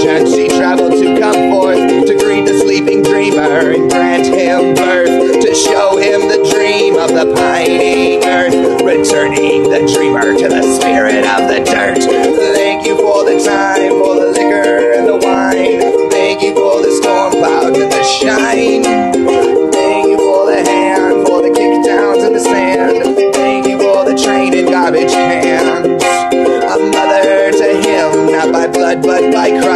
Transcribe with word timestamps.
she 0.00 0.48
traveled 0.48 0.92
to 0.92 1.19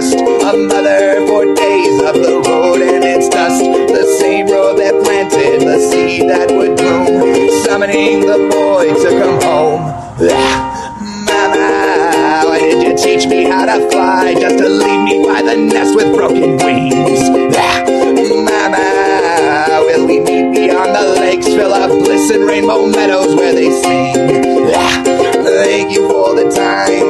A 0.00 0.56
mother 0.56 1.26
for 1.26 1.44
days 1.54 2.00
of 2.00 2.14
the 2.14 2.40
road 2.48 2.80
and 2.80 3.04
its 3.04 3.28
dust. 3.28 3.62
The 3.62 4.16
same 4.18 4.46
road 4.46 4.78
that 4.78 4.94
planted 5.04 5.60
the 5.60 5.78
seed 5.78 6.22
that 6.26 6.50
would 6.50 6.78
bloom, 6.78 7.50
summoning 7.64 8.20
the 8.20 8.48
boy 8.50 8.94
to 8.96 9.10
come 9.20 9.42
home. 9.42 9.82
Mama, 11.28 12.48
why 12.48 12.58
did 12.60 12.82
you 12.82 12.96
teach 12.96 13.28
me 13.28 13.44
how 13.44 13.66
to 13.66 13.90
fly 13.90 14.32
just 14.40 14.56
to 14.56 14.70
leave 14.70 15.02
me 15.04 15.22
by 15.22 15.42
the 15.42 15.56
nest 15.58 15.94
with 15.94 16.16
broken 16.16 16.56
wings? 16.64 17.28
Mama, 18.48 19.84
will 19.84 20.06
we 20.06 20.20
meet 20.20 20.50
beyond 20.54 20.96
the 20.96 21.20
lakes, 21.20 21.46
fill 21.46 21.74
up 21.74 21.90
bliss 21.90 22.30
and 22.30 22.46
rainbow 22.46 22.86
meadows 22.86 23.34
where 23.36 23.52
they 23.52 23.70
sing? 23.70 24.14
Thank 25.44 25.92
you 25.92 26.08
for 26.08 26.34
the 26.34 26.50
time, 26.50 27.09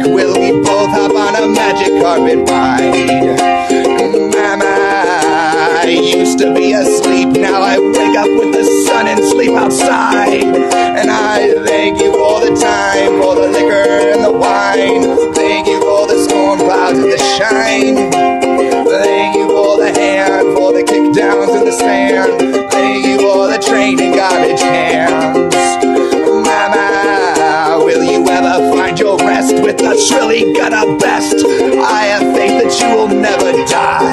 brick, 0.00 0.14
will 0.14 0.38
we 0.38 0.52
both 0.62 0.90
hop 0.90 1.14
on 1.14 1.42
a 1.42 1.48
magic 1.48 2.00
carpet 2.02 2.48
ride? 2.48 3.30
Mama, 4.34 4.64
I 5.82 5.86
used 5.88 6.38
to 6.38 6.54
be 6.54 6.72
asleep, 6.72 7.28
now 7.28 7.60
I 7.60 7.78
wake 7.78 8.16
up 8.16 8.28
with 8.28 8.52
the 8.52 8.64
sun 8.86 9.08
and 9.08 9.22
sleep 9.24 9.52
outside. 9.52 10.44
And 10.44 11.10
I 11.10 11.54
thank 11.66 12.00
you 12.00 12.12
for 12.12 12.40
the 12.40 12.56
time, 12.56 13.20
for 13.20 13.34
the 13.34 13.48
liquor 13.48 14.10
and 14.12 14.24
the 14.24 14.32
wine. 14.32 15.34
Thank 15.34 15.66
you 15.66 15.80
for 15.80 16.06
the 16.06 16.22
storm 16.24 16.58
clouds 16.58 16.98
and 16.98 17.12
the 17.12 17.18
shine. 17.18 18.19
With 29.70 29.78
the 29.78 29.96
shrilly 29.96 30.52
gutter 30.52 30.96
best? 30.98 31.36
I 31.46 32.02
have 32.10 32.34
faith 32.34 32.62
that 32.62 32.72
you 32.80 32.96
will 32.96 33.08
never 33.08 33.52
die. 33.66 34.12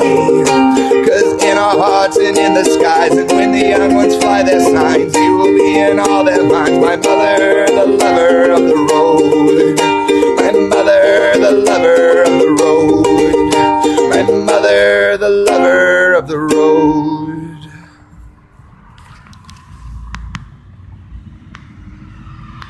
Cause 1.05 1.44
in 1.44 1.58
our 1.58 1.77
hearts 1.77 2.17
and 2.17 2.38
in 2.38 2.53
the 2.53 2.63
skies, 2.63 3.13
and 3.17 3.30
when 3.31 3.52
the 3.52 3.69
young 3.69 3.95
ones 3.95 4.16
fly 4.17 4.44
their 4.44 4.59
signs, 4.59 5.16
you 5.16 5.38
will 5.38 5.57
be 5.57 5.79
in 5.79 6.00
all 6.00 6.23
their 6.23 6.44
minds. 6.44 6.78
My 6.78 6.96
mother, 6.96 7.66
the 7.67 7.85
lover 7.88 8.51
of 8.51 8.63
the 8.69 8.75
road. 8.91 9.79
My 10.38 10.51
mother, 10.51 11.34
the 11.40 11.51
lover 11.51 12.22
of 12.22 12.40
the 12.40 12.50
road. 12.62 14.09
My 14.09 14.22
mother, 14.23 15.17
the 15.17 15.29